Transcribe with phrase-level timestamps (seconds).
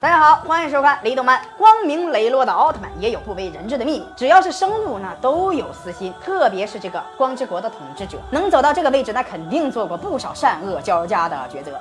[0.00, 1.40] 大家好，欢迎收看《雷动漫》。
[1.58, 6.14] 光明磊落的奥特曼也有不为人知的秘密，只要是生物呢，都有私心。
[6.22, 11.72] 特别是这个光之国的统治者，能走到这个位置，那肯定做过不少善恶交加的抉择。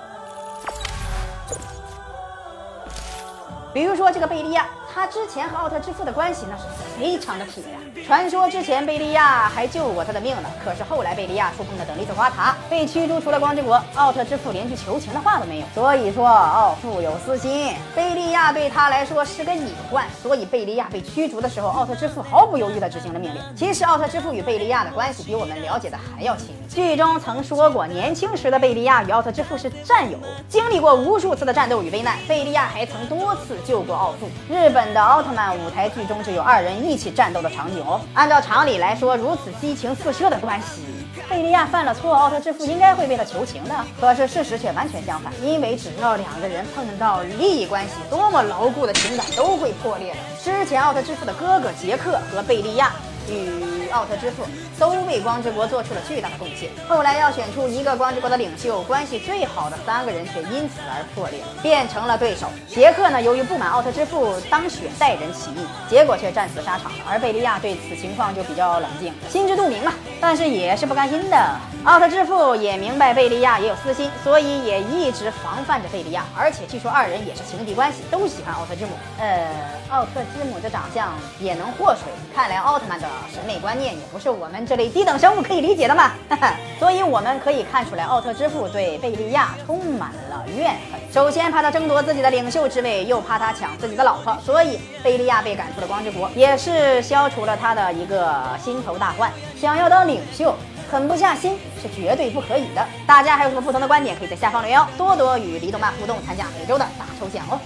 [3.71, 4.65] 比如说这个贝利亚。
[4.97, 6.63] 他之前和奥特之父的关系那是
[6.97, 7.77] 非常的铁呀。
[8.03, 10.49] 传说之前贝利亚还救过他的命呢。
[10.65, 13.79] 可是后来贝利亚触碰了等离子花塔，被驱逐出了光之国。
[13.93, 15.67] 奥特之父连句求情的话都没有。
[15.71, 20.03] 所以说奥父有私心，贝利亚对他来说是个隐患。
[20.19, 23.39] 所以贝利亚被驱逐的时候，奥特之父毫不犹豫地执行了命令。
[23.55, 26.67] 其实奥特之父与贝利亚的关系比我们了解的还要亲密。
[26.67, 30.17] 剧中曾说过，年轻时的贝利亚与奥特之父是战友，
[30.49, 32.17] 经历过无数次的战斗与危难。
[32.27, 34.27] 贝利亚还曾多次救过奥父。
[34.49, 34.86] 日本。
[34.93, 38.01] 的奥特曼舞台剧中就有二人一起战斗的场景哦。
[38.13, 40.83] 按照常理来说，如此激情四射的关系，
[41.29, 43.75] 贝利亚犯了错，奥特之父应该会为他求情的。
[43.99, 50.17] 可是事实却完全相反，因为只要两个人碰到利益关系，多么牢固的情感都会破裂的。
[50.43, 52.91] 之前奥特之父的哥哥杰克和贝利亚。
[53.29, 54.43] 与奥特之父
[54.79, 56.69] 都为光之国做出了巨大的贡献。
[56.87, 62.47] 后来要选出一个光之国的领袖，关系最好的三个人却因此而破裂，变成了对手。
[62.67, 66.99] 杰克呢，由于不满奥特之父当选代人起义，结果却战死沙场了。
[67.09, 71.37] 而贝利亚对此情况就比较冷静，心知肚明嘛，但是也是不甘心的。
[71.83, 76.25] 奥特之父也明白贝利亚也有私心，所以也一直防范着贝利亚。
[76.37, 78.91] 而且据说二人也是情敌关系，都喜欢奥特之母。
[79.19, 79.47] 呃，
[79.89, 83.07] 奥特之母的长相也能祸水，看来奥特曼的。
[83.33, 86.12] 审美观念也不是我们这类低等生物可以理解的嘛，
[86.78, 91.00] 所以我们可以看出来，奥特之父对贝利亚充满了怨恨。
[91.12, 99.30] 首先怕他争夺自己的领袖之位，又怕他抢自己的老婆，所以贝利亚被赶出了光之国，也是消除了他的一个心头大患。
[99.60, 100.54] 想要当领袖，
[100.90, 102.86] 狠不下心是绝对不可以的。
[103.06, 107.60] 大家还有什么不同的观点，可以在下方留言，多多与黎动漫互动，参加每周的大抽奖哦。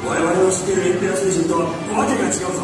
[0.00, 1.66] 我々の知っているエンペラ星人とは
[1.98, 2.61] わけが違うぞ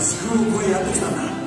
[0.00, 1.39] 救うをやってきたんだ。